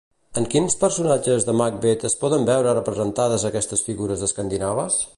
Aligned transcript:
En 0.41 0.45
quins 0.53 0.77
personatges 0.83 1.45
de 1.49 1.55
Macbeth 1.59 2.07
es 2.11 2.17
poden 2.23 2.49
veure 2.49 2.75
representades 2.79 3.49
aquestes 3.51 3.89
figures 3.93 4.29
escandinaves? 4.31 5.03